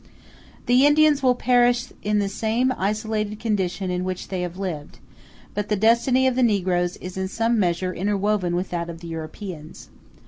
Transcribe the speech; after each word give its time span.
The 0.65 0.83
Indians 0.87 1.21
will 1.21 1.35
perish 1.35 1.93
in 2.01 2.17
the 2.17 2.27
same 2.27 2.73
isolated 2.75 3.39
condition 3.39 3.91
in 3.91 4.03
which 4.03 4.29
they 4.29 4.41
have 4.41 4.57
lived; 4.57 4.97
but 5.53 5.69
the 5.69 5.75
destiny 5.75 6.25
of 6.25 6.35
the 6.35 6.41
negroes 6.41 6.97
is 6.97 7.17
in 7.17 7.27
some 7.27 7.59
measure 7.59 7.93
interwoven 7.93 8.55
with 8.55 8.71
that 8.71 8.89
of 8.89 9.01
the 9.01 9.07
Europeans. 9.07 9.89